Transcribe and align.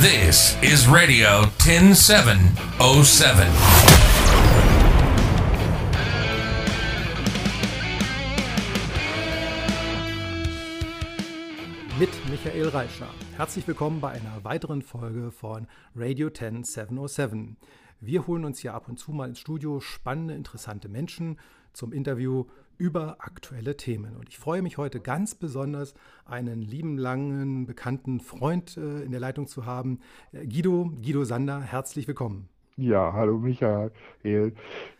This 0.00 0.56
is 0.62 0.86
Radio 0.86 1.50
10707. 1.58 2.38
mit 11.98 12.10
Michael 12.30 12.68
Reitscher. 12.68 13.08
Herzlich 13.36 13.66
willkommen 13.66 14.00
bei 14.00 14.12
einer 14.12 14.44
weiteren 14.44 14.82
Folge 14.82 15.32
von 15.32 15.66
Radio 15.96 16.30
10707. 16.30 17.56
Wir 18.00 18.24
holen 18.28 18.44
uns 18.44 18.60
hier 18.60 18.74
ab 18.74 18.88
und 18.88 19.00
zu 19.00 19.10
mal 19.10 19.28
ins 19.28 19.40
Studio 19.40 19.80
spannende, 19.80 20.34
interessante 20.34 20.88
Menschen 20.88 21.40
zum 21.78 21.92
Interview 21.92 22.44
über 22.76 23.16
aktuelle 23.20 23.76
Themen. 23.76 24.16
Und 24.16 24.28
ich 24.28 24.36
freue 24.38 24.62
mich 24.62 24.78
heute 24.78 24.98
ganz 25.00 25.36
besonders, 25.36 25.94
einen 26.24 26.60
lieben, 26.60 26.98
langen, 26.98 27.66
bekannten 27.66 28.20
Freund 28.20 28.76
äh, 28.76 29.02
in 29.02 29.12
der 29.12 29.20
Leitung 29.20 29.46
zu 29.46 29.64
haben. 29.64 30.00
Äh, 30.32 30.46
Guido, 30.46 30.90
Guido 31.02 31.24
Sander, 31.24 31.60
herzlich 31.60 32.08
willkommen. 32.08 32.48
Ja, 32.76 33.12
hallo 33.12 33.38
Michael. 33.38 33.92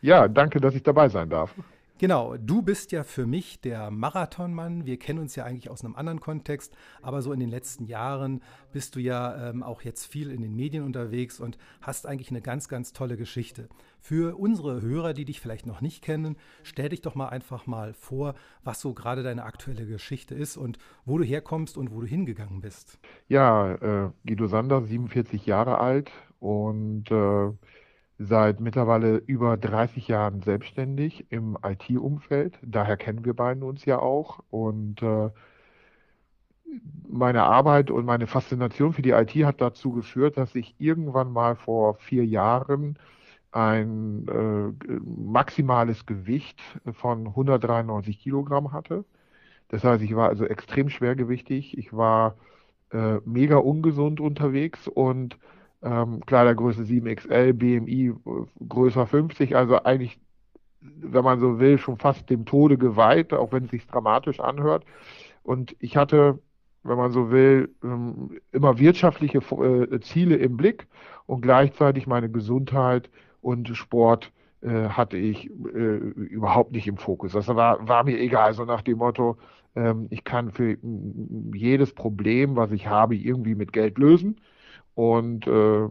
Ja, 0.01 0.29
danke, 0.29 0.61
dass 0.61 0.75
ich 0.75 0.83
dabei 0.83 1.09
sein 1.09 1.29
darf. 1.31 1.55
Genau, 2.01 2.37
du 2.37 2.63
bist 2.63 2.93
ja 2.93 3.03
für 3.03 3.27
mich 3.27 3.61
der 3.61 3.91
Marathonmann. 3.91 4.87
Wir 4.87 5.01
kennen 5.01 5.19
uns 5.19 5.35
ja 5.35 5.43
eigentlich 5.43 5.69
aus 5.69 5.85
einem 5.85 5.97
anderen 5.97 6.21
Kontext, 6.21 6.77
aber 7.03 7.23
so 7.23 7.33
in 7.33 7.41
den 7.41 7.49
letzten 7.49 7.87
Jahren 7.87 8.41
bist 8.73 8.95
du 8.95 9.01
ja 9.01 9.51
ähm, 9.51 9.65
auch 9.65 9.83
jetzt 9.83 10.07
viel 10.07 10.31
in 10.31 10.41
den 10.41 10.55
Medien 10.55 10.85
unterwegs 10.85 11.41
und 11.41 11.59
hast 11.83 12.07
eigentlich 12.07 12.31
eine 12.31 12.41
ganz, 12.41 12.69
ganz 12.69 12.93
tolle 12.93 13.17
Geschichte. 13.17 13.69
Für 13.99 14.39
unsere 14.39 14.81
Hörer, 14.81 15.13
die 15.13 15.25
dich 15.25 15.41
vielleicht 15.41 15.67
noch 15.67 15.81
nicht 15.81 16.05
kennen, 16.05 16.37
stell 16.63 16.91
dich 16.91 17.01
doch 17.01 17.17
mal 17.17 17.31
einfach 17.31 17.67
mal 17.67 17.95
vor, 17.95 18.37
was 18.63 18.81
so 18.81 18.95
gerade 18.95 19.25
deine 19.25 19.43
aktuelle 19.43 19.85
Geschichte 19.85 20.37
ist 20.37 20.57
und 20.57 20.79
wo 21.05 21.19
du 21.19 21.25
herkommst 21.25 21.77
und 21.77 21.91
wo 21.91 22.01
du 22.01 22.07
hingegangen 22.07 22.61
bist. 22.61 23.01
Ja, 23.27 23.75
äh, 23.75 24.11
Guido 24.25 24.47
Sander, 24.47 24.83
47 24.83 25.47
Jahre 25.47 25.79
alt 25.79 26.13
und 26.39 27.11
äh, 27.11 27.51
seit 28.19 28.61
mittlerweile 28.61 29.17
über 29.17 29.57
30 29.57 30.09
Jahren 30.09 30.43
selbstständig 30.43 31.27
im 31.31 31.57
IT-Umfeld. 31.63 32.59
Daher 32.63 32.97
kennen 32.97 33.25
wir 33.25 33.35
beiden 33.35 33.63
uns 33.63 33.85
ja 33.85 34.01
auch. 34.01 34.41
Und 34.51 35.03
äh, 35.03 35.31
meine 37.09 37.45
Arbeit 37.45 37.91
und 37.91 38.05
meine 38.05 38.27
Faszination 38.27 38.93
für 38.93 39.03
die 39.03 39.11
IT 39.11 39.35
hat 39.45 39.61
dazu 39.61 39.93
geführt, 39.93 40.37
dass 40.37 40.55
ich 40.55 40.75
irgendwann 40.79 41.33
mal 41.33 41.55
vor 41.57 41.95
vier 41.95 42.27
Jahren 42.27 42.99
ein 43.53 44.27
äh, 44.29 44.93
maximales 45.05 46.05
Gewicht 46.05 46.61
von 46.93 47.29
193 47.29 48.21
Kilogramm 48.21 48.73
hatte. 48.73 49.05
Das 49.69 49.85
heißt, 49.85 50.03
ich 50.03 50.15
war 50.17 50.29
also 50.29 50.45
extrem 50.45 50.91
schwergewichtig. 50.91 51.79
Ich 51.79 51.93
war 51.93 52.37
äh, 52.93 53.19
mega 53.25 53.57
ungesund 53.57 54.21
unterwegs 54.21 54.89
und 54.89 55.39
ähm, 55.83 56.21
Kleidergröße 56.27 56.83
7XL, 56.83 57.53
BMI 57.53 58.15
größer 58.69 59.07
50, 59.07 59.57
also 59.57 59.83
eigentlich, 59.83 60.19
wenn 60.81 61.25
man 61.25 61.41
so 61.41 61.59
will, 61.59 61.79
schon 61.79 61.99
fast 61.99 62.29
dem 62.31 62.45
Tode 62.45 62.79
geweiht, 62.79 63.33
auch 63.33 63.53
wenn 63.53 63.65
es 63.65 63.71
sich 63.71 63.87
dramatisch 63.87 64.41
anhört. 64.41 64.85
Und 65.43 65.77
ich 65.79 65.97
hatte, 65.97 66.39
wenn 66.83 66.97
man 66.97 67.13
so 67.13 67.31
will, 67.31 67.75
ähm, 67.83 68.41
immer 68.53 68.79
wirtschaftliche 68.79 69.39
äh, 69.39 70.01
Ziele 70.01 70.37
im 70.37 70.57
Blick 70.57 70.89
und 71.27 71.43
gleichzeitig 71.43 72.07
meine 72.07 72.31
Gesundheit 72.31 73.11
und 73.41 73.69
Sport 73.77 74.33
äh, 74.61 74.89
hatte 74.89 75.17
ich 75.17 75.49
äh, 75.49 75.97
überhaupt 75.97 76.73
nicht 76.73 76.89
im 76.89 76.97
Fokus. 76.97 77.33
Das 77.33 77.49
war, 77.49 77.87
war 77.87 78.05
mir 78.05 78.19
egal, 78.19 78.55
so 78.55 78.65
nach 78.65 78.83
dem 78.83 78.99
Motto, 78.99 79.37
ähm, 79.77 80.09
ich 80.11 80.25
kann 80.25 80.51
für 80.51 80.77
jedes 81.55 81.95
Problem, 81.95 82.57
was 82.57 82.73
ich 82.73 82.89
habe, 82.89 83.15
irgendwie 83.15 83.55
mit 83.55 83.73
Geld 83.73 83.99
lösen. 83.99 84.41
Und 84.99 85.47
äh, 85.47 85.89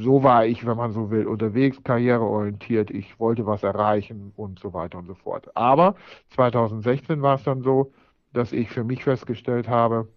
so 0.00 0.24
war 0.24 0.46
ich, 0.46 0.66
wenn 0.66 0.76
man 0.76 0.90
so 0.90 1.12
will, 1.12 1.28
unterwegs, 1.28 1.80
karriereorientiert. 1.84 2.90
Ich 2.90 3.20
wollte 3.20 3.46
was 3.46 3.62
erreichen 3.62 4.32
und 4.34 4.58
so 4.58 4.72
weiter 4.72 4.98
und 4.98 5.06
so 5.06 5.14
fort. 5.14 5.56
Aber 5.56 5.94
2016 6.30 7.22
war 7.22 7.36
es 7.36 7.44
dann 7.44 7.62
so, 7.62 7.92
dass 8.32 8.50
ich 8.50 8.68
für 8.68 8.82
mich 8.82 9.04
festgestellt 9.04 9.68
habe, 9.68 10.08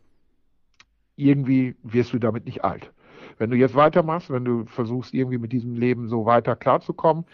irgendwie 1.16 1.76
wirst 1.84 2.14
du 2.14 2.18
damit 2.18 2.46
nicht 2.46 2.64
alt. 2.64 2.92
Wenn 3.38 3.52
du 3.52 3.58
jetzt 3.58 3.76
weitermachst, 3.76 4.32
wenn 4.32 4.44
du 4.44 4.66
versuchst, 4.66 5.14
irgendwie 5.14 5.38
mit 5.38 5.52
diesem 5.52 5.76
Leben 5.76 6.10
so 6.10 6.26
weiter 6.26 6.56
klarzukommen, 6.56 7.26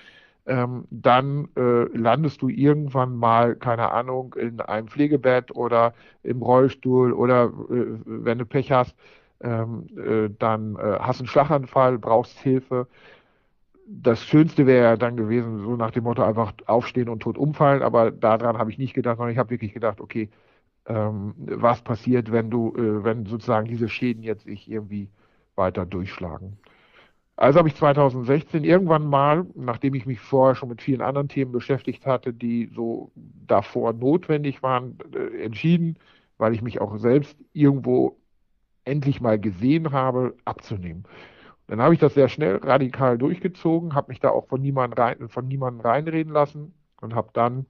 ähm, 0.46 0.84
dann 0.90 1.48
äh, 1.56 1.84
landest 1.98 2.42
du 2.42 2.50
irgendwann 2.50 3.16
mal, 3.16 3.56
keine 3.56 3.92
Ahnung, 3.92 4.36
in 4.38 4.60
einem 4.60 4.90
Pflegebett 4.90 5.56
oder 5.56 5.94
im 6.22 6.42
Rollstuhl 6.42 7.14
oder 7.14 7.46
äh, 7.46 7.86
wenn 8.04 8.40
du 8.40 8.46
Pech 8.46 8.74
hast, 8.74 8.94
ähm, 9.44 9.88
äh, 9.98 10.30
dann 10.40 10.76
äh, 10.76 10.98
hast 11.00 11.20
einen 11.20 11.28
Schlaganfall, 11.28 11.98
brauchst 11.98 12.40
Hilfe. 12.40 12.88
Das 13.88 14.24
Schönste 14.24 14.68
wäre 14.68 14.84
ja 14.84 14.98
dann 14.98 15.18
gewesen, 15.18 15.60
so 15.64 15.76
nach 15.76 15.92
dem 15.92 16.04
Motto 16.06 16.24
einfach 16.24 16.54
aufstehen 16.68 17.10
und 17.10 17.22
tot 17.22 17.38
umfallen, 17.38 17.82
aber 17.82 18.12
daran 18.12 18.58
habe 18.58 18.72
ich 18.72 18.78
nicht 18.78 18.94
gedacht, 18.94 19.18
sondern 19.18 19.34
ich 19.34 19.38
habe 19.40 19.50
wirklich 19.50 19.74
gedacht, 19.74 20.00
okay, 20.00 20.30
ähm, 20.86 21.34
was 21.38 21.82
passiert, 21.82 22.32
wenn 22.32 22.50
du, 22.50 22.74
äh, 22.76 23.04
wenn 23.04 23.26
sozusagen 23.26 23.68
diese 23.68 23.90
Schäden 23.90 24.24
jetzt 24.24 24.46
sich 24.46 24.70
irgendwie 24.70 25.10
weiter 25.56 25.86
durchschlagen. 25.86 26.58
Also 27.36 27.60
habe 27.60 27.70
ich 27.70 27.76
2016 27.76 28.64
irgendwann 28.64 29.08
mal, 29.08 29.46
nachdem 29.56 29.96
ich 29.96 30.06
mich 30.06 30.20
vorher 30.20 30.56
schon 30.56 30.70
mit 30.70 30.82
vielen 30.82 31.02
anderen 31.02 31.28
Themen 31.28 31.52
beschäftigt 31.52 32.06
hatte, 32.06 32.34
die 32.34 32.70
so 32.74 33.12
davor 33.16 33.94
notwendig 33.94 34.62
waren, 34.62 34.98
äh, 35.14 35.44
entschieden, 35.44 35.98
weil 36.38 36.54
ich 36.54 36.62
mich 36.62 36.82
auch 36.82 36.98
selbst 36.98 37.38
irgendwo 37.54 38.21
endlich 38.86 39.22
mal 39.22 39.40
gesehen 39.40 39.92
habe, 39.92 40.36
abzunehmen. 40.46 41.06
Dann 41.68 41.82
habe 41.82 41.94
ich 41.94 42.00
das 42.00 42.14
sehr 42.14 42.28
schnell 42.28 42.58
radikal 42.58 43.18
durchgezogen, 43.18 43.96
habe 43.96 44.10
mich 44.10 44.20
da 44.20 44.30
auch 44.30 44.48
von 44.48 44.62
niemandem 44.62 45.02
rein, 45.02 45.30
von 45.30 45.48
niemandem 45.48 45.82
reinreden 45.82 46.34
lassen 46.34 46.74
und 47.00 47.16
habe 47.16 47.30
dann 47.34 47.66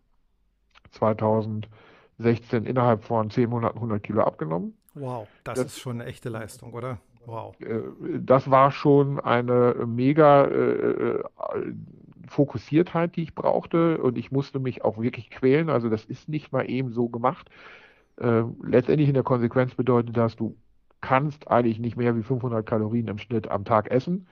2016 0.92 2.66
innerhalb 2.66 3.04
von 3.04 3.30
zehn 3.30 3.50
Monaten 3.50 3.78
100 3.78 4.02
Kilo 4.02 4.24
abgenommen. 4.24 4.76
Wow, 4.94 5.28
das, 5.44 5.60
das 5.60 5.68
ist 5.68 5.80
schon 5.80 6.02
eine 6.02 6.06
echte 6.10 6.30
Leistung, 6.30 6.74
oder? 6.74 6.98
Wow. 7.26 7.56
Äh, 7.62 7.82
das 8.20 8.50
war 8.50 8.72
schon 8.72 9.20
eine 9.20 9.76
mega 9.86 10.46
äh, 10.46 11.18
äh, 11.18 11.24
Fokussiertheit, 12.28 13.16
die 13.16 13.24
ich 13.24 13.36
brauchte 13.36 14.00
und 14.00 14.18
ich 14.18 14.32
musste 14.32 14.60
mich 14.60 14.84
auch 14.84 14.98
wirklich 15.00 15.30
quälen. 15.30 15.70
Also 15.70 15.90
das 15.90 16.06
ist 16.06 16.30
nicht 16.30 16.52
mal 16.52 16.70
eben 16.70 16.92
so 16.92 17.10
gemacht. 17.10 17.50
Äh, 18.18 18.44
letztendlich 18.64 19.10
in 19.10 19.14
der 19.14 19.24
Konsequenz 19.24 19.76
bedeutet 19.76 20.18
das, 20.18 20.36
du 20.36 20.56
kannst 21.02 21.50
eigentlich 21.50 21.80
nicht 21.80 21.98
mehr 21.98 22.16
wie 22.16 22.24
500 22.24 22.66
Kalorien 22.66 23.08
im 23.08 23.18
Schnitt 23.18 23.50
am 23.50 23.66
Tag 23.66 23.92
essen. 23.92 24.28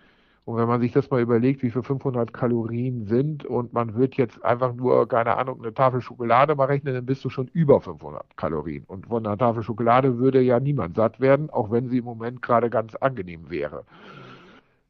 Und 0.46 0.58
wenn 0.58 0.68
man 0.68 0.82
sich 0.82 0.92
das 0.92 1.12
mal 1.12 1.22
überlegt, 1.22 1.62
wie 1.62 1.70
viel 1.70 1.84
500 1.84 2.34
Kalorien 2.34 3.06
sind 3.06 3.46
und 3.46 3.72
man 3.72 3.94
wird 3.96 4.16
jetzt 4.16 4.44
einfach 4.44 4.74
nur, 4.74 5.08
keine 5.08 5.38
Ahnung, 5.38 5.62
eine 5.62 5.74
Tafel 5.76 6.02
Schokolade 6.02 6.56
mal 6.56 6.66
rechnen, 6.66 6.96
dann 6.96 7.06
bist 7.06 7.24
du 7.24 7.30
schon 7.30 7.48
über 7.54 7.82
500 7.82 8.36
Kalorien. 8.36 8.84
Und 8.88 9.08
von 9.08 9.26
einer 9.26 9.38
Tafel 9.38 9.62
Schokolade 9.62 10.18
würde 10.18 10.42
ja 10.42 10.60
niemand 10.60 10.96
satt 10.96 11.20
werden, 11.20 11.52
auch 11.52 11.70
wenn 11.70 11.90
sie 11.90 12.00
im 12.00 12.06
Moment 12.06 12.42
gerade 12.42 12.72
ganz 12.72 12.96
angenehm 12.96 13.52
wäre. 13.52 13.86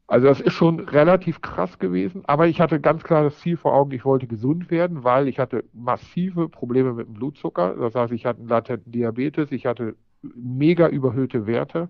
Also 0.08 0.28
das 0.28 0.40
ist 0.42 0.54
schon 0.54 0.80
relativ 0.80 1.42
krass 1.42 1.78
gewesen, 1.78 2.24
aber 2.26 2.48
ich 2.48 2.62
hatte 2.62 2.80
ganz 2.80 3.04
klar 3.04 3.24
das 3.24 3.38
Ziel 3.40 3.58
vor 3.58 3.74
Augen, 3.74 3.92
ich 3.92 4.06
wollte 4.06 4.28
gesund 4.28 4.72
werden, 4.72 5.04
weil 5.04 5.28
ich 5.28 5.40
hatte 5.40 5.66
massive 5.74 6.50
Probleme 6.50 6.94
mit 6.94 7.08
dem 7.08 7.14
Blutzucker. 7.14 7.76
Das 7.76 7.94
heißt, 7.94 8.14
ich 8.14 8.26
hatte 8.26 8.40
einen 8.40 8.48
latenten 8.48 8.92
Diabetes, 8.92 9.52
ich 9.52 9.66
hatte 9.68 9.96
mega 10.22 10.88
überhöhte 10.88 11.48
Werte 11.48 11.90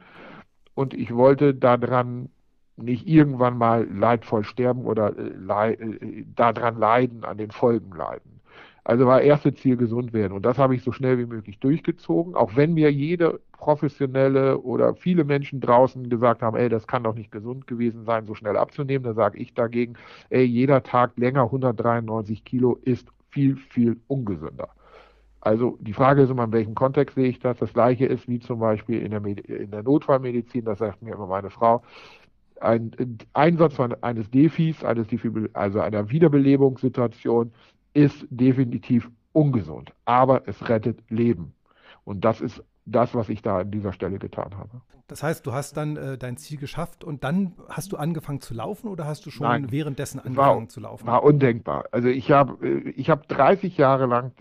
und 0.75 0.94
ich 0.94 1.13
wollte 1.13 1.53
daran 1.53 2.29
nicht 2.78 3.07
irgendwann 3.07 3.57
mal 3.57 3.88
leidvoll 3.90 4.44
sterben 4.44 4.85
oder 4.85 5.17
äh, 5.17 5.34
leid, 5.38 5.79
äh, 5.81 6.25
daran 6.35 6.78
leiden, 6.78 7.23
an 7.23 7.38
den 7.38 7.51
Folgen 7.51 7.91
leiden. 7.95 8.39
Also 8.85 9.06
war 9.06 9.22
erste 9.22 9.53
Ziel 9.53 9.78
gesund 9.78 10.13
werden 10.13 10.34
und 10.34 10.45
das 10.45 10.57
habe 10.57 10.75
ich 10.75 10.84
so 10.84 10.91
schnell 10.91 11.18
wie 11.19 11.25
möglich 11.25 11.59
durchgezogen, 11.59 12.35
auch 12.35 12.56
wenn 12.56 12.73
mir 12.73 12.91
jede 12.91 13.39
professionelle 13.51 14.59
oder 14.59 14.95
viele 14.95 15.25
Menschen 15.25 15.59
draußen 15.59 16.09
gesagt 16.09 16.41
haben, 16.41 16.56
ey, 16.56 16.69
das 16.69 16.88
kann 16.88 17.03
doch 17.03 17.13
nicht 17.13 17.31
gesund 17.31 17.68
gewesen 17.68 18.06
sein, 18.06 18.25
so 18.25 18.33
schnell 18.33 18.57
abzunehmen. 18.57 19.03
Da 19.03 19.13
sage 19.13 19.38
ich 19.38 19.53
dagegen, 19.53 19.95
ey, 20.30 20.44
jeder 20.44 20.81
Tag 20.81 21.18
länger 21.18 21.44
193 21.44 22.45
Kilo 22.45 22.80
ist 22.83 23.09
viel, 23.30 23.57
viel 23.57 23.98
ungesünder. 24.07 24.69
Also 25.41 25.77
die 25.80 25.94
Frage 25.94 26.24
ist 26.24 26.30
immer, 26.30 26.44
in 26.44 26.51
welchem 26.51 26.75
Kontext 26.75 27.15
sehe 27.15 27.30
ich 27.30 27.39
das. 27.39 27.57
Das 27.57 27.74
gleiche 27.74 28.06
ist 28.06 28.27
wie 28.27 28.39
zum 28.39 28.59
Beispiel 28.59 29.01
in 29.01 29.12
der, 29.12 29.25
in 29.25 29.71
der 29.71 29.83
Notfallmedizin, 29.83 30.65
das 30.65 30.80
sagt 30.80 31.01
mir 31.01 31.13
immer 31.13 31.27
meine 31.27 31.50
Frau, 31.50 31.81
ein 32.59 32.91
Einsatz 33.33 33.80
eines 34.01 34.30
Defis, 34.30 34.83
eines 34.83 35.07
Defibrill 35.07 35.50
also 35.53 35.80
einer 35.80 36.09
Wiederbelebungssituation, 36.09 37.53
ist 37.94 38.27
definitiv 38.30 39.09
ungesund, 39.31 39.94
aber 40.06 40.47
es 40.47 40.68
rettet 40.68 41.00
Leben. 41.09 41.53
Und 42.03 42.25
das 42.25 42.41
ist 42.41 42.63
das, 42.86 43.13
was 43.15 43.30
ich 43.30 43.41
da 43.41 43.59
an 43.59 43.71
dieser 43.71 43.94
Stelle 43.94 44.19
getan 44.19 44.57
habe. 44.57 44.81
Das 45.07 45.24
heißt, 45.24 45.45
du 45.45 45.53
hast 45.53 45.75
dann 45.75 45.97
äh, 45.97 46.18
dein 46.18 46.38
Ziel 46.38 46.59
geschafft 46.59 47.03
und 47.03 47.24
dann 47.24 47.53
hast 47.68 47.91
du 47.91 47.97
angefangen 47.97 48.41
zu 48.41 48.53
laufen 48.53 48.88
oder 48.88 49.06
hast 49.06 49.25
du 49.25 49.31
schon 49.31 49.47
Nein, 49.47 49.71
währenddessen 49.71 50.19
angefangen 50.19 50.62
war, 50.62 50.69
zu 50.69 50.80
laufen? 50.80 51.07
War 51.07 51.24
undenkbar. 51.24 51.86
Also 51.91 52.09
ich 52.09 52.30
habe 52.31 52.65
äh, 52.65 52.89
ich 52.91 53.09
hab 53.09 53.27
30 53.27 53.75
Jahre 53.77 54.06
lang 54.06 54.33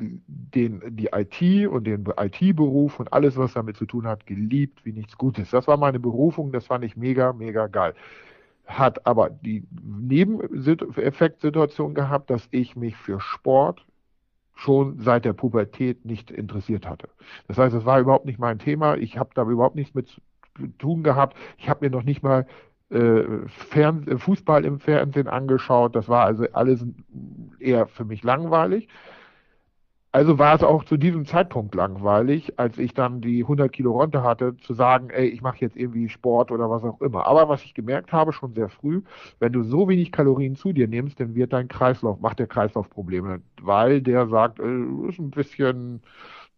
den, 0.00 0.82
die 0.96 1.10
IT 1.12 1.68
und 1.68 1.84
den 1.84 2.06
IT-Beruf 2.16 2.98
und 2.98 3.12
alles, 3.12 3.36
was 3.36 3.52
damit 3.52 3.76
zu 3.76 3.84
tun 3.86 4.06
hat, 4.06 4.26
geliebt 4.26 4.84
wie 4.84 4.92
nichts 4.92 5.18
Gutes. 5.18 5.50
Das 5.50 5.68
war 5.68 5.76
meine 5.76 6.00
Berufung, 6.00 6.52
das 6.52 6.66
fand 6.66 6.84
ich 6.84 6.96
mega, 6.96 7.32
mega 7.32 7.66
geil. 7.66 7.94
Hat 8.66 9.06
aber 9.06 9.30
die 9.30 9.64
Nebeneffektsituation 9.82 11.94
gehabt, 11.94 12.30
dass 12.30 12.48
ich 12.50 12.76
mich 12.76 12.96
für 12.96 13.20
Sport 13.20 13.84
schon 14.54 14.98
seit 14.98 15.24
der 15.24 15.32
Pubertät 15.32 16.04
nicht 16.04 16.30
interessiert 16.30 16.86
hatte. 16.86 17.08
Das 17.48 17.58
heißt, 17.58 17.74
es 17.74 17.84
war 17.84 18.00
überhaupt 18.00 18.26
nicht 18.26 18.38
mein 18.38 18.58
Thema. 18.58 18.96
Ich 18.96 19.18
habe 19.18 19.30
da 19.34 19.42
überhaupt 19.42 19.76
nichts 19.76 19.94
mit 19.94 20.08
zu 20.08 20.20
tun 20.78 21.02
gehabt. 21.02 21.36
Ich 21.58 21.68
habe 21.68 21.84
mir 21.84 21.90
noch 21.90 22.02
nicht 22.02 22.22
mal 22.22 22.46
äh, 22.90 23.22
Fern 23.46 24.18
Fußball 24.18 24.64
im 24.64 24.78
Fernsehen 24.78 25.28
angeschaut. 25.28 25.96
Das 25.96 26.08
war 26.08 26.24
also 26.24 26.44
alles 26.52 26.84
eher 27.58 27.86
für 27.86 28.04
mich 28.04 28.22
langweilig. 28.22 28.88
Also 30.12 30.38
war 30.40 30.56
es 30.56 30.64
auch 30.64 30.82
zu 30.84 30.96
diesem 30.96 31.24
Zeitpunkt 31.24 31.74
langweilig, 31.76 32.58
als 32.58 32.78
ich 32.78 32.94
dann 32.94 33.20
die 33.20 33.42
100 33.42 33.72
Kilo 33.72 33.92
runter 33.92 34.24
hatte, 34.24 34.56
zu 34.56 34.74
sagen, 34.74 35.10
ey, 35.10 35.28
ich 35.28 35.40
mache 35.40 35.58
jetzt 35.60 35.76
irgendwie 35.76 36.08
Sport 36.08 36.50
oder 36.50 36.68
was 36.68 36.82
auch 36.82 37.00
immer. 37.00 37.26
Aber 37.28 37.48
was 37.48 37.62
ich 37.62 37.74
gemerkt 37.74 38.12
habe, 38.12 38.32
schon 38.32 38.52
sehr 38.54 38.68
früh, 38.68 39.02
wenn 39.38 39.52
du 39.52 39.62
so 39.62 39.88
wenig 39.88 40.10
Kalorien 40.10 40.56
zu 40.56 40.72
dir 40.72 40.88
nimmst, 40.88 41.20
dann 41.20 41.36
wird 41.36 41.52
dein 41.52 41.68
Kreislauf, 41.68 42.18
macht 42.20 42.40
der 42.40 42.48
Kreislauf 42.48 42.90
Probleme, 42.90 43.40
weil 43.62 44.02
der 44.02 44.26
sagt, 44.26 44.58
äh, 44.58 45.08
ist 45.08 45.20
ein 45.20 45.30
bisschen 45.30 46.02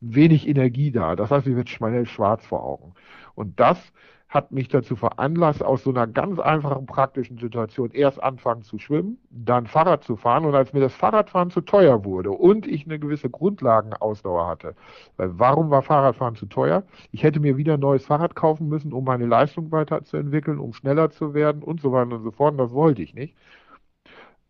wenig 0.01 0.49
Energie 0.49 0.91
da. 0.91 1.15
Das 1.15 1.31
heißt, 1.31 1.47
ich 1.47 1.55
wird 1.57 1.69
schnell 1.69 2.07
schwarz 2.07 2.47
vor 2.47 2.65
Augen. 2.65 2.95
Und 3.35 3.61
das 3.61 3.93
hat 4.33 4.51
mich 4.51 4.69
dazu 4.69 4.97
veranlasst, 4.97 5.63
aus 5.63 5.85
so 5.85 5.91
einer 5.91 6.07
ganz 6.07 6.39
einfachen 6.39 6.87
praktischen 6.87 7.37
Situation 7.37 7.91
erst 7.91 8.23
anfangen 8.23 8.63
zu 8.63 8.79
schwimmen, 8.79 9.19
dann 9.29 9.67
Fahrrad 9.67 10.05
zu 10.05 10.17
fahren 10.17 10.47
und 10.47 10.55
als 10.55 10.73
mir 10.73 10.81
das 10.81 10.95
Fahrradfahren 10.95 11.51
zu 11.51 11.61
teuer 11.61 12.07
wurde 12.07 12.31
und 12.31 12.67
ich 12.67 12.87
eine 12.87 12.99
gewisse 12.99 13.29
Grundlagenausdauer 13.29 14.49
hatte, 14.49 14.75
weil 15.19 15.39
warum 15.39 15.69
war 15.69 15.83
Fahrradfahren 15.83 16.35
zu 16.35 16.47
teuer? 16.47 16.83
Ich 17.11 17.23
hätte 17.23 17.41
mir 17.41 17.59
wieder 17.59 17.75
ein 17.75 17.81
neues 17.81 18.07
Fahrrad 18.07 18.35
kaufen 18.35 18.69
müssen, 18.71 18.95
um 18.95 19.05
meine 19.05 19.27
Leistung 19.27 19.71
weiterzuentwickeln, 19.71 20.59
um 20.59 20.73
schneller 20.73 21.11
zu 21.11 21.35
werden 21.35 21.63
und 21.63 21.83
so 21.83 21.93
weiter 21.93 22.17
und 22.17 22.23
so 22.23 22.31
fort 22.31 22.53
und 22.53 22.59
das 22.59 22.73
wollte 22.73 23.03
ich 23.03 23.15
nicht. 23.15 23.37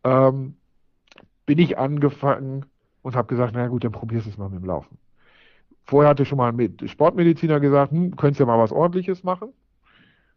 Ähm, 0.05 0.55
bin 1.44 1.58
ich 1.58 1.76
angefangen 1.76 2.67
und 3.02 3.17
habe 3.17 3.26
gesagt, 3.26 3.52
na 3.56 3.67
gut, 3.67 3.82
dann 3.82 3.90
probierst 3.90 4.26
du 4.26 4.31
es 4.31 4.38
mal 4.38 4.49
mit 4.49 4.61
dem 4.62 4.67
Laufen. 4.67 4.96
Vorher 5.82 6.11
hatte 6.11 6.25
schon 6.25 6.38
mal 6.38 6.52
ein 6.52 6.76
Sportmediziner 6.87 7.58
gesagt, 7.58 7.90
hm, 7.90 8.14
könntest 8.14 8.38
ja 8.38 8.46
mal 8.46 8.61
was 8.61 8.70
ordentliches 8.70 9.25
machen 9.25 9.52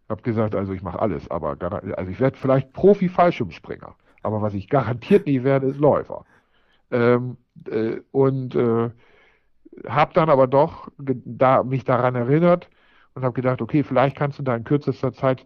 habe 0.09 0.21
gesagt, 0.21 0.55
also 0.55 0.73
ich 0.73 0.81
mache 0.81 0.99
alles, 0.99 1.29
aber 1.31 1.57
also 1.97 2.11
ich 2.11 2.19
werde 2.19 2.37
vielleicht 2.37 2.73
Profi-Fallschirmspringer, 2.73 3.95
aber 4.21 4.41
was 4.41 4.53
ich 4.53 4.69
garantiert 4.69 5.25
nie 5.25 5.43
werde, 5.43 5.67
ist 5.67 5.79
Läufer. 5.79 6.25
Ähm, 6.91 7.37
äh, 7.69 7.97
und 8.11 8.55
äh, 8.55 8.91
habe 9.87 10.13
dann 10.13 10.29
aber 10.29 10.47
doch 10.47 10.89
da, 10.97 11.63
mich 11.63 11.83
daran 11.83 12.15
erinnert 12.15 12.69
und 13.15 13.23
habe 13.23 13.33
gedacht, 13.33 13.61
okay, 13.61 13.83
vielleicht 13.83 14.15
kannst 14.15 14.39
du 14.39 14.43
da 14.43 14.55
in 14.55 14.63
kürzester 14.63 15.13
Zeit 15.13 15.45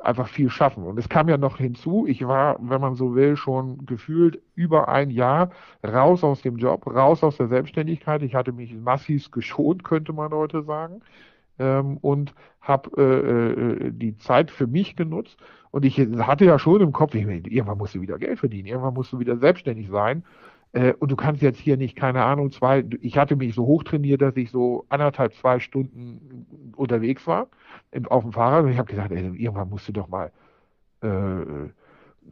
einfach 0.00 0.28
viel 0.28 0.48
schaffen. 0.48 0.84
Und 0.84 0.98
es 0.98 1.08
kam 1.08 1.28
ja 1.28 1.36
noch 1.36 1.58
hinzu, 1.58 2.06
ich 2.06 2.26
war, 2.26 2.56
wenn 2.60 2.80
man 2.80 2.94
so 2.94 3.14
will, 3.14 3.36
schon 3.36 3.84
gefühlt 3.84 4.40
über 4.54 4.88
ein 4.88 5.10
Jahr 5.10 5.50
raus 5.84 6.22
aus 6.22 6.40
dem 6.42 6.56
Job, 6.56 6.86
raus 6.86 7.22
aus 7.24 7.36
der 7.36 7.48
Selbstständigkeit. 7.48 8.22
Ich 8.22 8.34
hatte 8.34 8.52
mich 8.52 8.74
massiv 8.74 9.30
geschont, 9.30 9.84
könnte 9.84 10.12
man 10.12 10.32
heute 10.32 10.62
sagen 10.62 11.02
ähm, 11.58 11.96
und 11.98 12.34
habe 12.60 12.90
äh, 12.96 13.86
äh, 13.86 13.90
die 13.92 14.16
Zeit 14.18 14.50
für 14.50 14.66
mich 14.66 14.96
genutzt. 14.96 15.38
Und 15.70 15.84
ich 15.84 15.98
hatte 15.98 16.44
ja 16.44 16.58
schon 16.58 16.80
im 16.80 16.92
Kopf, 16.92 17.14
ich 17.14 17.26
meine, 17.26 17.46
irgendwann 17.46 17.78
musst 17.78 17.94
du 17.94 18.00
wieder 18.00 18.18
Geld 18.18 18.38
verdienen, 18.38 18.66
irgendwann 18.66 18.94
musst 18.94 19.12
du 19.12 19.18
wieder 19.18 19.36
selbstständig 19.36 19.88
sein. 19.88 20.24
Äh, 20.72 20.92
und 20.94 21.10
du 21.10 21.16
kannst 21.16 21.42
jetzt 21.42 21.58
hier 21.58 21.76
nicht, 21.76 21.96
keine 21.96 22.24
Ahnung, 22.24 22.50
zwei, 22.52 22.84
ich 23.00 23.18
hatte 23.18 23.36
mich 23.36 23.54
so 23.54 23.66
hochtrainiert, 23.66 24.22
dass 24.22 24.36
ich 24.36 24.50
so 24.50 24.84
anderthalb, 24.88 25.34
zwei 25.34 25.58
Stunden 25.60 26.72
unterwegs 26.76 27.26
war 27.26 27.48
auf 28.08 28.22
dem 28.22 28.32
Fahrrad. 28.32 28.64
Und 28.64 28.72
ich 28.72 28.78
habe 28.78 28.90
gesagt, 28.90 29.12
ey, 29.12 29.24
irgendwann 29.36 29.70
musst 29.70 29.88
du 29.88 29.92
doch 29.92 30.08
mal 30.08 30.30
äh, 31.02 31.68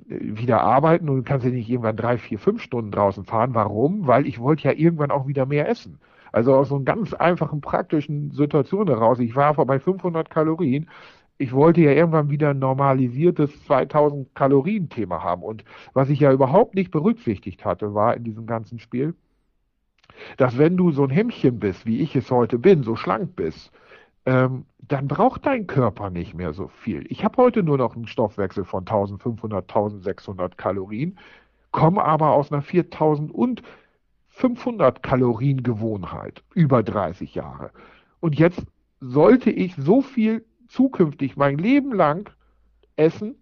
wieder 0.09 0.61
arbeiten 0.61 1.09
und 1.09 1.25
kannst 1.25 1.47
ja 1.47 1.53
nicht 1.53 1.69
irgendwann 1.69 1.97
drei, 1.97 2.19
vier, 2.19 2.39
fünf 2.39 2.63
Stunden 2.63 2.91
draußen 2.91 3.25
fahren. 3.25 3.55
Warum? 3.55 4.07
Weil 4.07 4.27
ich 4.27 4.39
wollte 4.39 4.65
ja 4.65 4.73
irgendwann 4.73 5.11
auch 5.11 5.27
wieder 5.27 5.47
mehr 5.47 5.69
essen. 5.69 5.99
Also 6.33 6.55
aus 6.55 6.69
so 6.69 6.77
einer 6.77 6.85
ganz 6.85 7.15
einfachen, 7.15 7.61
praktischen 7.61 8.31
Situation 8.33 8.89
heraus. 8.89 9.19
Ich 9.19 9.35
war 9.37 9.55
bei 9.55 9.79
500 9.79 10.31
Kalorien. 10.31 10.89
Ich 11.39 11.53
wollte 11.53 11.83
ja 11.83 11.93
irgendwann 11.93 12.31
wieder 12.31 12.51
ein 12.51 12.59
normalisiertes 12.59 13.65
2000 13.67 14.35
Kalorien 14.35 14.89
Thema 14.89 15.23
haben. 15.23 15.43
Und 15.43 15.65
was 15.93 16.09
ich 16.09 16.21
ja 16.21 16.33
überhaupt 16.33 16.75
nicht 16.75 16.91
berücksichtigt 16.91 17.65
hatte, 17.65 17.95
war 17.95 18.17
in 18.17 18.25
diesem 18.25 18.47
ganzen 18.47 18.79
Spiel, 18.79 19.15
dass 20.37 20.57
wenn 20.57 20.77
du 20.77 20.93
so 20.93 21.05
ein 21.05 21.11
Hemmchen 21.11 21.59
bist, 21.59 21.85
wie 21.87 22.01
ich 22.01 22.17
es 22.17 22.31
heute 22.31 22.59
bin, 22.59 22.83
so 22.83 22.97
schlank 22.97 23.37
bist, 23.37 23.71
ähm, 24.25 24.65
dann 24.79 25.09
braucht 25.09 25.47
dein 25.47 25.67
Körper 25.67 26.11
nicht 26.11 26.35
mehr 26.35 26.53
so 26.53 26.69
viel. 26.69 27.05
Ich 27.09 27.25
habe 27.25 27.37
heute 27.39 27.63
nur 27.63 27.79
noch 27.79 27.97
einen 27.97 28.07
Stoffwechsel 28.07 28.65
von 28.65 28.81
1500, 28.81 29.65
1600 29.65 30.59
Kalorien, 30.59 31.19
komme 31.71 32.05
aber 32.05 32.33
aus 32.33 32.53
einer 32.53 32.63
4000 32.63 33.33
und 33.33 33.63
500 34.37 35.03
Kalorien 35.03 35.63
Gewohnheit 35.63 36.45
über 36.53 36.83
30 36.83 37.35
Jahre. 37.35 37.71
Und 38.21 38.39
jetzt 38.39 38.63
sollte 39.01 39.51
ich 39.51 39.75
so 39.77 40.03
viel 40.03 40.45
zukünftig 40.69 41.37
mein 41.37 41.57
Leben 41.57 41.95
lang 41.95 42.31
essen, 42.97 43.37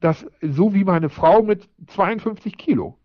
dass 0.00 0.26
so 0.42 0.74
wie 0.74 0.82
meine 0.82 1.08
Frau 1.08 1.42
mit 1.42 1.68
52 1.86 2.58
Kilo, 2.58 2.98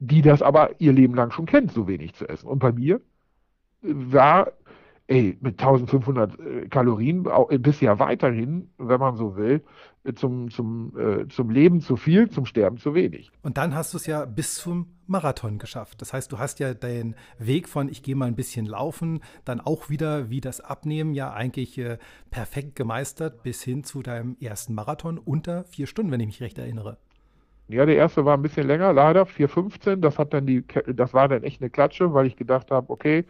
die 0.00 0.20
das 0.20 0.42
aber 0.42 0.80
ihr 0.80 0.92
Leben 0.92 1.14
lang 1.14 1.30
schon 1.30 1.46
kennt, 1.46 1.70
so 1.70 1.86
wenig 1.86 2.14
zu 2.14 2.28
essen. 2.28 2.48
Und 2.48 2.58
bei 2.58 2.72
mir 2.72 3.00
war 3.82 4.50
ey, 5.10 5.36
mit 5.40 5.60
1500 5.60 6.38
äh, 6.38 6.68
Kalorien 6.68 7.26
bis 7.58 7.80
ja 7.80 7.98
weiterhin, 7.98 8.70
wenn 8.78 9.00
man 9.00 9.16
so 9.16 9.36
will, 9.36 9.64
äh, 10.04 10.14
zum, 10.14 10.50
zum, 10.50 10.96
äh, 10.96 11.26
zum 11.28 11.50
Leben 11.50 11.80
zu 11.80 11.96
viel, 11.96 12.30
zum 12.30 12.46
Sterben 12.46 12.78
zu 12.78 12.94
wenig. 12.94 13.32
Und 13.42 13.56
dann 13.56 13.74
hast 13.74 13.92
du 13.92 13.96
es 13.96 14.06
ja 14.06 14.24
bis 14.24 14.54
zum 14.54 14.86
Marathon 15.08 15.58
geschafft. 15.58 16.00
Das 16.00 16.12
heißt, 16.12 16.30
du 16.30 16.38
hast 16.38 16.60
ja 16.60 16.74
den 16.74 17.16
Weg 17.38 17.68
von 17.68 17.88
ich 17.88 18.04
gehe 18.04 18.14
mal 18.14 18.26
ein 18.26 18.36
bisschen 18.36 18.66
laufen, 18.66 19.20
dann 19.44 19.60
auch 19.60 19.90
wieder 19.90 20.30
wie 20.30 20.40
das 20.40 20.60
Abnehmen 20.60 21.12
ja 21.12 21.32
eigentlich 21.32 21.76
äh, 21.78 21.98
perfekt 22.30 22.76
gemeistert 22.76 23.42
bis 23.42 23.64
hin 23.64 23.82
zu 23.82 24.04
deinem 24.04 24.36
ersten 24.40 24.74
Marathon 24.74 25.18
unter 25.18 25.64
vier 25.64 25.88
Stunden, 25.88 26.12
wenn 26.12 26.20
ich 26.20 26.28
mich 26.28 26.40
recht 26.40 26.58
erinnere. 26.58 26.98
Ja, 27.66 27.84
der 27.84 27.96
erste 27.96 28.24
war 28.24 28.36
ein 28.36 28.42
bisschen 28.42 28.66
länger, 28.68 28.92
leider 28.92 29.24
4,15. 29.24 29.96
Das 29.96 30.18
hat 30.18 30.32
dann 30.34 30.46
die, 30.46 30.64
das 30.86 31.14
war 31.14 31.28
dann 31.28 31.42
echt 31.42 31.60
eine 31.60 31.70
Klatsche, 31.70 32.14
weil 32.14 32.26
ich 32.26 32.36
gedacht 32.36 32.70
habe, 32.70 32.90
okay, 32.90 33.24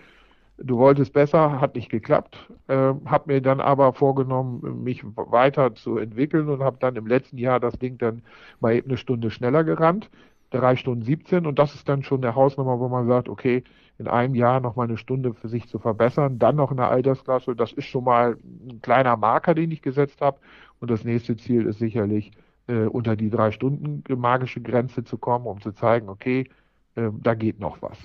du 0.62 0.78
wolltest 0.78 1.12
besser, 1.12 1.60
hat 1.60 1.74
nicht 1.74 1.90
geklappt. 1.90 2.50
Äh, 2.68 2.74
habe 2.74 3.24
mir 3.26 3.40
dann 3.40 3.60
aber 3.60 3.92
vorgenommen, 3.92 4.82
mich 4.82 5.02
weiter 5.04 5.74
zu 5.74 5.98
entwickeln 5.98 6.48
und 6.48 6.62
habe 6.62 6.76
dann 6.80 6.96
im 6.96 7.06
letzten 7.06 7.38
Jahr 7.38 7.60
das 7.60 7.78
Ding 7.78 7.98
dann 7.98 8.22
mal 8.60 8.74
eben 8.74 8.88
eine 8.88 8.98
Stunde 8.98 9.30
schneller 9.30 9.64
gerannt, 9.64 10.10
drei 10.50 10.76
Stunden 10.76 11.02
17 11.02 11.46
und 11.46 11.58
das 11.58 11.74
ist 11.74 11.88
dann 11.88 12.02
schon 12.02 12.22
der 12.22 12.34
Hausnummer, 12.34 12.78
wo 12.78 12.88
man 12.88 13.06
sagt, 13.06 13.28
okay, 13.28 13.64
in 13.98 14.08
einem 14.08 14.34
Jahr 14.34 14.60
noch 14.60 14.76
mal 14.76 14.84
eine 14.84 14.96
Stunde 14.96 15.34
für 15.34 15.48
sich 15.48 15.68
zu 15.68 15.78
verbessern, 15.78 16.38
dann 16.38 16.56
noch 16.56 16.70
eine 16.70 16.86
Altersklasse, 16.86 17.54
das 17.54 17.72
ist 17.72 17.86
schon 17.86 18.04
mal 18.04 18.36
ein 18.42 18.80
kleiner 18.82 19.16
Marker, 19.16 19.54
den 19.54 19.70
ich 19.70 19.82
gesetzt 19.82 20.20
habe 20.20 20.38
und 20.80 20.90
das 20.90 21.04
nächste 21.04 21.36
Ziel 21.36 21.66
ist 21.66 21.78
sicherlich 21.78 22.32
äh, 22.66 22.86
unter 22.86 23.16
die 23.16 23.30
drei 23.30 23.52
Stunden 23.52 24.02
magische 24.18 24.60
Grenze 24.60 25.04
zu 25.04 25.18
kommen, 25.18 25.46
um 25.46 25.60
zu 25.60 25.72
zeigen, 25.72 26.08
okay, 26.08 26.48
äh, 26.96 27.10
da 27.22 27.34
geht 27.34 27.60
noch 27.60 27.80
was. 27.82 27.98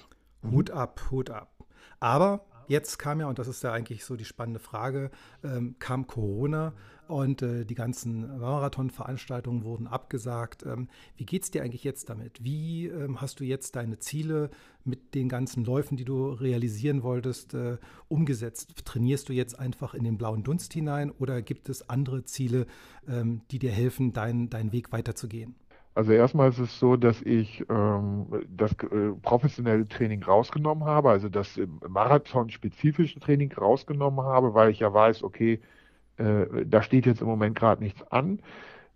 Hut 0.52 0.70
ab, 0.70 1.02
Hut 1.10 1.30
ab. 1.32 1.50
Aber 2.00 2.46
jetzt 2.68 2.98
kam 2.98 3.20
ja, 3.20 3.28
und 3.28 3.40
das 3.40 3.48
ist 3.48 3.64
ja 3.64 3.72
eigentlich 3.72 4.04
so 4.06 4.16
die 4.16 4.26
spannende 4.26 4.60
Frage, 4.60 5.12
ähm, 5.44 5.76
kam 5.80 6.08
Corona 6.08 6.74
und 7.08 7.42
äh, 7.42 7.66
die 7.66 7.76
ganzen 7.76 8.40
Marathon-Veranstaltungen 8.40 9.64
wurden 9.64 9.88
abgesagt. 9.88 10.66
Ähm, 10.66 10.90
wie 11.18 11.26
geht 11.26 11.44
es 11.44 11.52
dir 11.52 11.64
eigentlich 11.64 11.84
jetzt 11.84 12.10
damit? 12.10 12.44
Wie 12.44 12.88
ähm, 12.88 13.22
hast 13.22 13.40
du 13.40 13.44
jetzt 13.44 13.76
deine 13.76 14.00
Ziele 14.00 14.50
mit 14.84 15.14
den 15.14 15.30
ganzen 15.30 15.64
Läufen, 15.64 15.98
die 15.98 16.06
du 16.06 16.30
realisieren 16.30 17.04
wolltest, 17.04 17.54
äh, 17.54 17.78
umgesetzt? 18.08 18.86
Trainierst 18.86 19.30
du 19.30 19.34
jetzt 19.34 19.60
einfach 19.60 19.94
in 19.94 20.04
den 20.04 20.18
blauen 20.18 20.44
Dunst 20.44 20.74
hinein 20.74 21.12
oder 21.12 21.42
gibt 21.42 21.70
es 21.70 21.90
andere 21.90 22.24
Ziele, 22.26 22.66
ähm, 23.08 23.42
die 23.52 23.60
dir 23.60 23.72
helfen, 23.72 24.14
dein, 24.14 24.50
deinen 24.50 24.72
Weg 24.72 24.92
weiterzugehen? 24.92 25.56
Also 25.96 26.12
erstmal 26.12 26.50
ist 26.50 26.60
es 26.60 26.78
so, 26.80 26.98
dass 26.98 27.22
ich 27.22 27.66
ähm, 27.70 28.28
das 28.50 28.74
äh, 28.74 29.14
professionelle 29.22 29.88
Training 29.88 30.24
rausgenommen 30.24 30.84
habe, 30.86 31.10
also 31.10 31.30
das 31.30 31.60
Marathon-spezifische 31.88 33.20
Training 33.22 33.54
rausgenommen 33.54 34.26
habe, 34.26 34.54
weil 34.54 34.72
ich 34.72 34.80
ja 34.82 34.94
weiß, 34.94 35.24
okay, 35.24 35.62
äh, 36.18 36.66
da 36.66 36.82
steht 36.84 37.06
jetzt 37.06 37.22
im 37.22 37.28
Moment 37.28 37.58
gerade 37.58 37.84
nichts 37.84 38.04
an. 38.12 38.42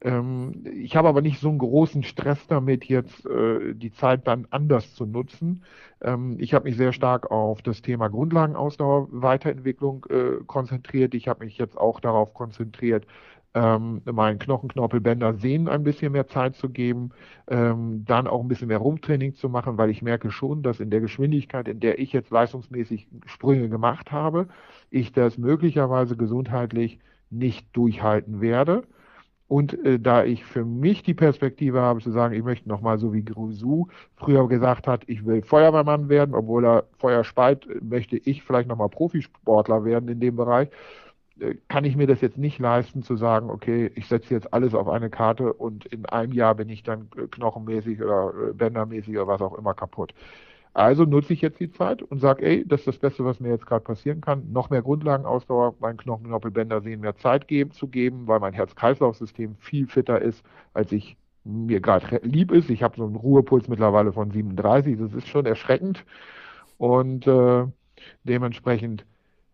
Ähm, 0.02 0.64
ich 0.66 0.96
habe 0.96 1.10
aber 1.10 1.22
nicht 1.22 1.40
so 1.40 1.50
einen 1.50 1.58
großen 1.58 2.04
Stress 2.04 2.48
damit, 2.48 2.86
jetzt 2.86 3.26
äh, 3.26 3.74
die 3.74 3.92
Zeit 3.92 4.28
dann 4.28 4.48
anders 4.50 4.96
zu 4.96 5.06
nutzen. 5.06 5.64
Ähm, 6.02 6.38
ich 6.40 6.54
habe 6.54 6.66
mich 6.70 6.78
sehr 6.78 6.94
stark 6.94 7.32
auf 7.32 7.62
das 7.62 7.82
Thema 7.82 8.08
Grundlagenausdauer, 8.08 9.08
Weiterentwicklung 9.12 10.06
äh, 10.10 10.44
konzentriert. 10.46 11.14
Ich 11.16 11.28
habe 11.28 11.44
mich 11.46 11.58
jetzt 11.58 11.78
auch 11.78 12.00
darauf 12.00 12.34
konzentriert, 12.34 13.06
ähm, 13.54 14.02
meinen 14.06 14.40
Knochenknorpelbänder 14.40 15.34
Sehnen 15.34 15.68
ein 15.68 15.84
bisschen 15.84 16.12
mehr 16.12 16.28
Zeit 16.28 16.56
zu 16.56 16.70
geben, 16.70 17.10
ähm, 17.48 18.06
dann 18.06 18.28
auch 18.28 18.42
ein 18.42 18.48
bisschen 18.48 18.68
mehr 18.68 18.78
Rumtraining 18.78 19.34
zu 19.34 19.50
machen, 19.50 19.78
weil 19.78 19.90
ich 19.90 20.02
merke 20.02 20.32
schon, 20.32 20.62
dass 20.62 20.80
in 20.80 20.92
der 20.92 21.02
Geschwindigkeit, 21.02 21.68
in 21.68 21.80
der 21.80 22.00
ich 22.00 22.14
jetzt 22.14 22.30
leistungsmäßig 22.30 23.08
Sprünge 23.26 23.70
gemacht 23.70 24.12
habe, 24.12 24.48
ich 24.92 25.12
das 25.12 25.38
möglicherweise 25.38 26.16
gesundheitlich 26.16 27.00
nicht 27.32 27.68
durchhalten 27.76 28.42
werde. 28.42 28.84
Und 29.50 29.84
äh, 29.84 30.00
da 30.00 30.24
ich 30.24 30.46
für 30.46 30.64
mich 30.64 31.02
die 31.02 31.16
Perspektive 31.16 31.82
habe 31.82 32.02
zu 32.02 32.12
sagen, 32.12 32.36
ich 32.36 32.44
möchte 32.44 32.70
nochmal 32.70 33.00
so 33.00 33.14
wie 33.14 33.26
Grusu 33.26 33.88
früher 34.16 34.48
gesagt 34.48 34.88
hat, 34.88 35.04
ich 35.08 35.26
will 35.26 35.42
Feuerwehrmann 35.42 36.08
werden, 36.08 36.36
obwohl 36.36 36.64
er 36.66 36.86
Feuer 37.00 37.24
speit, 37.24 37.68
möchte 37.82 38.18
ich 38.18 38.44
vielleicht 38.44 38.70
nochmal 38.70 38.90
Profisportler 38.90 39.84
werden 39.86 40.08
in 40.08 40.20
dem 40.20 40.36
Bereich 40.36 40.70
äh, 41.40 41.56
kann 41.68 41.84
ich 41.84 41.96
mir 41.96 42.06
das 42.06 42.22
jetzt 42.22 42.38
nicht 42.38 42.60
leisten 42.60 43.02
zu 43.02 43.16
sagen, 43.16 43.50
okay, 43.50 43.92
ich 43.96 44.08
setze 44.08 44.36
jetzt 44.36 44.54
alles 44.54 44.76
auf 44.76 44.88
eine 44.88 45.10
Karte 45.10 45.52
und 45.54 45.86
in 45.86 46.06
einem 46.06 46.32
Jahr 46.34 46.54
bin 46.54 46.70
ich 46.70 46.84
dann 46.84 47.10
äh, 47.18 47.26
knochenmäßig 47.28 48.04
oder 48.04 48.32
äh, 48.50 48.54
bändermäßig 48.54 49.16
oder 49.18 49.28
was 49.28 49.42
auch 49.42 49.58
immer 49.58 49.74
kaputt. 49.74 50.14
Also 50.74 51.04
nutze 51.04 51.34
ich 51.34 51.42
jetzt 51.42 51.60
die 51.60 51.72
Zeit 51.72 52.02
und 52.04 52.20
sage, 52.20 52.46
ey, 52.46 52.66
das 52.68 52.82
ist 52.82 52.88
das 52.88 52.98
Beste, 53.00 53.26
was 53.26 53.40
mir 53.40 53.50
jetzt 53.50 53.66
gerade 53.66 53.84
passieren 53.84 54.22
kann. 54.22 54.52
Noch 54.52 54.70
mehr 54.70 54.82
Grundlagenausdauer, 54.82 55.76
meinen 55.80 55.98
Knochenknoppelbänder 55.98 56.82
sehen 56.82 57.02
mehr 57.02 57.16
Zeit 57.16 57.48
geben, 57.48 57.72
zu 57.72 57.88
geben, 57.88 58.28
weil 58.28 58.40
mein 58.40 58.54
Herz-Kreislauf-System 58.54 59.56
viel 59.58 59.88
fitter 59.88 60.22
ist, 60.22 60.44
als 60.74 60.92
ich 60.92 61.18
mir 61.44 61.80
gerade 61.82 62.20
lieb 62.24 62.52
ist. 62.52 62.70
Ich 62.70 62.84
habe 62.84 62.98
so 62.98 63.06
einen 63.06 63.16
Ruhepuls 63.16 63.68
mittlerweile 63.68 64.14
von 64.14 64.32
37, 64.32 64.98
das 65.00 65.14
ist 65.14 65.28
schon 65.28 65.46
erschreckend. 65.46 66.06
Und 66.78 67.26
äh, 67.28 67.66
dementsprechend 68.24 69.06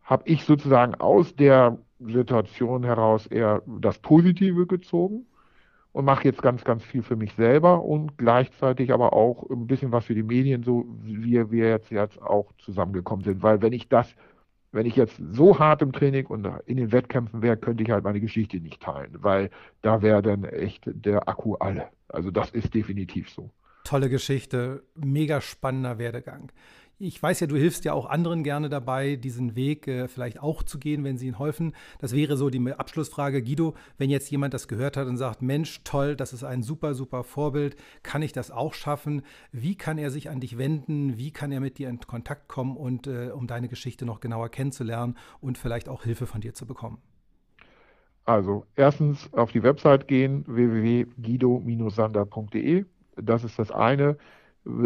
habe 0.04 0.24
ich 0.28 0.44
sozusagen 0.44 0.96
aus 0.96 1.36
der 1.36 1.80
Situation 2.00 2.84
heraus 2.84 3.26
eher 3.26 3.64
das 3.66 4.00
Positive 4.00 4.68
gezogen 4.68 5.26
und 5.96 6.04
mache 6.04 6.26
jetzt 6.26 6.42
ganz, 6.42 6.66
ganz 6.66 6.84
viel 6.84 7.04
für 7.04 7.16
mich 7.16 7.32
selber 7.36 7.82
und 7.82 8.18
gleichzeitig 8.18 8.92
aber 8.92 9.14
auch 9.14 9.50
ein 9.50 9.66
bisschen 9.66 9.94
was 9.94 10.04
für 10.04 10.14
die 10.14 10.24
Medien, 10.24 10.62
so 10.62 10.86
wie 11.02 11.50
wir 11.50 11.70
jetzt, 11.70 11.90
jetzt 11.90 12.22
auch 12.22 12.52
zusammengekommen 12.58 13.24
sind. 13.24 13.42
Weil 13.42 13.62
wenn 13.62 13.72
ich 13.72 13.88
das, 13.88 14.14
wenn 14.74 14.86
ich 14.86 14.98
jetzt 14.98 15.16
so 15.32 15.58
hart 15.58 15.82
im 15.82 15.94
Training 15.94 16.26
und 16.26 16.46
in 16.66 16.76
den 16.76 16.92
Wettkämpfen 16.92 17.42
wäre, 17.42 17.56
könnte 17.56 17.82
ich 17.82 17.92
halt 17.92 18.04
meine 18.04 18.20
Geschichte 18.20 18.58
nicht 18.58 18.82
teilen, 18.82 19.16
weil 19.22 19.50
da 19.84 20.02
wäre 20.02 20.22
dann 20.22 20.44
echt 20.44 20.84
der 20.86 21.30
Akku 21.30 21.56
alle. 21.56 21.88
Also 22.10 22.30
das 22.30 22.52
ist 22.52 22.74
definitiv 22.74 23.30
so. 23.30 23.50
Tolle 23.86 24.10
Geschichte, 24.10 24.84
mega 24.96 25.40
spannender 25.40 25.98
Werdegang. 25.98 26.52
Ich 26.98 27.22
weiß 27.22 27.42
ja, 27.42 27.48
du 27.48 27.58
hilfst 27.58 27.84
ja 27.84 27.92
auch 27.92 28.06
anderen 28.06 28.46
gerne 28.46 28.70
dabei, 28.70 29.18
diesen 29.18 29.58
Weg 29.58 29.86
äh, 29.86 30.08
vielleicht 30.08 30.42
auch 30.42 30.64
zu 30.64 30.80
gehen, 30.80 31.04
wenn 31.04 31.18
sie 31.18 31.28
ihnen 31.28 31.38
helfen. 31.38 31.74
Das 32.00 32.16
wäre 32.16 32.38
so 32.38 32.50
die 32.50 32.72
Abschlussfrage. 32.72 33.44
Guido, 33.44 33.74
wenn 33.98 34.10
jetzt 34.10 34.32
jemand 34.32 34.54
das 34.54 34.70
gehört 34.70 34.96
hat 34.96 35.08
und 35.08 35.18
sagt, 35.18 35.42
Mensch, 35.42 35.82
toll, 35.84 36.16
das 36.16 36.32
ist 36.32 36.46
ein 36.46 36.64
super, 36.64 36.94
super 36.94 37.26
Vorbild, 37.26 37.76
kann 38.02 38.22
ich 38.22 38.32
das 38.32 38.50
auch 38.50 38.74
schaffen? 38.74 39.24
Wie 39.52 39.76
kann 39.76 39.98
er 39.98 40.10
sich 40.10 40.30
an 40.30 40.40
dich 40.40 40.58
wenden? 40.58 41.18
Wie 41.18 41.32
kann 41.32 41.52
er 41.52 41.60
mit 41.60 41.80
dir 41.80 41.90
in 41.90 42.00
Kontakt 42.00 42.48
kommen 42.48 42.78
und 42.78 43.08
äh, 43.08 43.32
um 43.34 43.46
deine 43.46 43.68
Geschichte 43.68 44.06
noch 44.06 44.22
genauer 44.22 44.48
kennenzulernen 44.48 45.18
und 45.42 45.58
vielleicht 45.58 45.90
auch 45.90 46.04
Hilfe 46.04 46.28
von 46.28 46.40
dir 46.40 46.54
zu 46.54 46.66
bekommen? 46.66 47.00
Also 48.24 48.66
erstens 48.78 49.28
auf 49.34 49.52
die 49.52 49.64
Website 49.64 50.08
gehen, 50.08 50.46
www.guido-sander.de. 50.48 52.86
Das 53.18 53.44
ist 53.44 53.60
das 53.60 53.72
eine. 53.72 54.16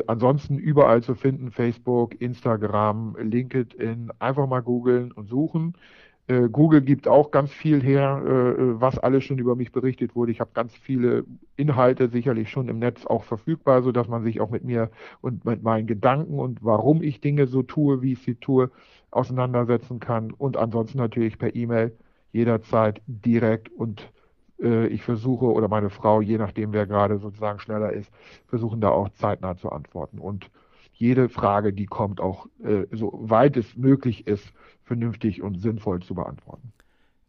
Ansonsten 0.08 0.58
überall 0.58 1.02
zu 1.04 1.16
finden, 1.16 1.52
Facebook, 1.52 2.20
Instagram, 2.22 3.16
LinkedIn, 3.20 4.12
einfach 4.20 4.48
mal 4.48 4.62
googeln 4.62 5.12
und 5.12 5.30
suchen. 5.30 5.76
Äh, 6.28 6.48
Google 6.50 6.82
gibt 6.82 7.08
auch 7.08 7.32
ganz 7.32 7.52
viel 7.52 7.82
her, 7.82 8.22
äh, 8.24 8.80
was 8.80 9.00
alles 9.00 9.24
schon 9.24 9.40
über 9.40 9.56
mich 9.56 9.72
berichtet 9.72 10.16
wurde. 10.16 10.32
Ich 10.32 10.40
habe 10.40 10.52
ganz 10.54 10.76
viele 10.76 11.26
Inhalte 11.56 12.10
sicherlich 12.10 12.50
schon 12.52 12.70
im 12.70 12.78
Netz 12.78 13.06
auch 13.06 13.24
verfügbar, 13.24 13.82
so 13.82 13.92
dass 13.92 14.08
man 14.08 14.24
sich 14.24 14.40
auch 14.40 14.52
mit 14.52 14.64
mir 14.64 14.92
und 15.22 15.44
mit 15.46 15.64
meinen 15.64 15.88
Gedanken 15.88 16.38
und 16.40 16.64
warum 16.64 17.02
ich 17.02 17.20
Dinge 17.20 17.48
so 17.48 17.64
tue, 17.64 18.04
wie 18.04 18.14
ich 18.14 18.22
sie 18.22 18.36
tue, 18.36 18.70
auseinandersetzen 19.12 20.00
kann. 20.00 20.32
Und 20.32 20.56
ansonsten 20.56 21.00
natürlich 21.00 21.40
per 21.40 21.56
E-Mail 21.56 21.98
jederzeit 22.32 23.02
direkt 23.08 23.70
und 23.72 24.02
äh, 24.02 24.19
ich 24.60 25.04
versuche 25.04 25.46
oder 25.46 25.68
meine 25.68 25.90
Frau, 25.90 26.22
je 26.22 26.38
nachdem 26.38 26.74
wer 26.74 26.86
gerade 26.86 27.18
sozusagen 27.18 27.60
schneller 27.60 27.94
ist, 27.94 28.12
versuchen 28.48 28.82
da 28.82 28.90
auch 28.90 29.10
zeitnah 29.10 29.56
zu 29.56 29.72
antworten. 29.72 30.20
Und 30.20 30.52
jede 30.94 31.30
Frage, 31.30 31.72
die 31.72 31.86
kommt, 31.86 32.20
auch 32.20 32.48
äh, 32.64 32.86
so 32.92 33.18
weit 33.22 33.56
es 33.56 33.78
möglich 33.78 34.28
ist, 34.28 34.52
vernünftig 34.84 35.42
und 35.42 35.62
sinnvoll 35.62 36.02
zu 36.02 36.14
beantworten. 36.14 36.74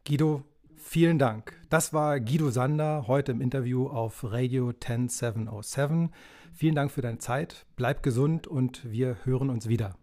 Guido, 0.06 0.42
vielen 0.76 1.18
Dank. 1.18 1.54
Das 1.68 1.92
war 1.92 2.18
Guido 2.18 2.50
Sander 2.50 3.04
heute 3.06 3.30
im 3.30 3.40
Interview 3.40 3.87
auf 3.87 4.25
Radio 4.25 4.72
10707. 4.72 6.10
Vielen 6.52 6.75
Dank 6.75 6.90
für 6.90 7.00
deine 7.00 7.18
Zeit. 7.18 7.64
Bleib 7.76 8.02
gesund 8.02 8.49
und 8.49 8.90
wir 8.90 9.18
hören 9.25 9.50
uns 9.50 9.68
wieder. 9.68 9.94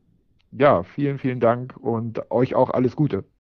Ja, 0.52 0.84
vielen, 0.84 1.20
vielen 1.20 1.42
Dank 1.42 1.76
und 1.76 2.32
euch 2.32 2.56
auch 2.56 2.70
alles 2.70 2.96
Gute. 2.96 3.26